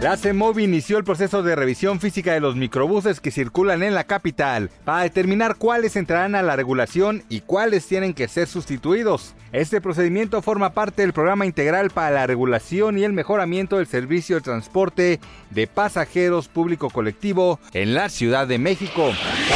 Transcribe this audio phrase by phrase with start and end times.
[0.00, 4.04] La CEMOVI inició el proceso de revisión física de los microbuses que circulan en la
[4.04, 9.34] capital para determinar cuáles entrarán a la regulación y cuáles tienen que ser sustituidos.
[9.50, 14.36] Este procedimiento forma parte del programa integral para la regulación y el mejoramiento del servicio
[14.36, 19.10] de transporte de pasajeros público colectivo en la Ciudad de México.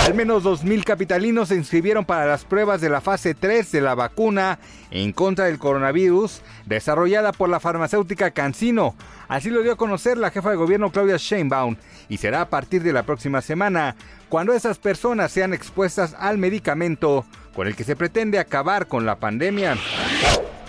[0.04, 3.94] Al menos 2.000 capitalinos se inscribieron para las pruebas de la fase 3 de la
[3.94, 4.58] vacuna
[4.90, 8.96] en contra del coronavirus desarrollada por la farmacéutica Cancino.
[9.32, 11.76] Así lo dio a conocer la jefa de gobierno Claudia Sheinbaum
[12.10, 13.96] y será a partir de la próxima semana
[14.28, 19.16] cuando esas personas sean expuestas al medicamento con el que se pretende acabar con la
[19.16, 19.78] pandemia.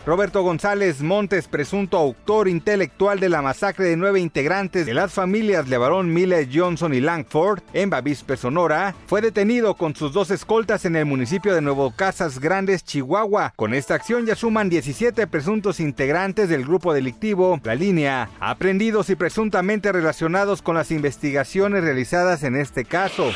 [0.05, 5.69] Roberto González Montes, presunto autor intelectual de la masacre de nueve integrantes de las familias
[5.69, 10.97] Levarón, Miller, Johnson y Langford en Bavispe, Sonora, fue detenido con sus dos escoltas en
[10.97, 13.53] el municipio de Nuevo Casas Grandes, Chihuahua.
[13.55, 19.15] Con esta acción ya suman 17 presuntos integrantes del grupo delictivo La Línea, aprendidos y
[19.15, 23.31] presuntamente relacionados con las investigaciones realizadas en este caso.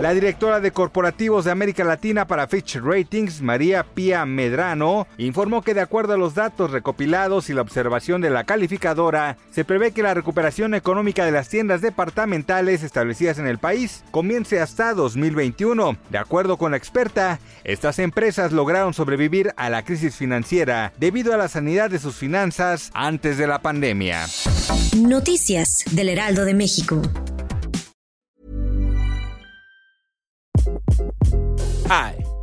[0.00, 5.74] La directora de corporativos de América Latina para Fitch Ratings, María Pía Medrano, informó que
[5.74, 10.02] de acuerdo a los datos recopilados y la observación de la calificadora, se prevé que
[10.02, 15.96] la recuperación económica de las tiendas departamentales establecidas en el país comience hasta 2021.
[16.10, 21.36] De acuerdo con la experta, estas empresas lograron sobrevivir a la crisis financiera debido a
[21.36, 24.26] la sanidad de sus finanzas antes de la pandemia.
[24.96, 27.00] Noticias del Heraldo de México.
[31.88, 32.23] Hi.